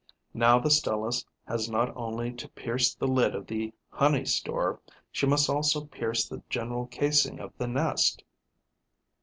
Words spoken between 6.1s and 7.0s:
the general